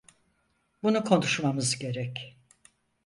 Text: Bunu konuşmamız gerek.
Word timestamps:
Bunu 0.83 1.03
konuşmamız 1.03 1.75
gerek. 1.79 2.37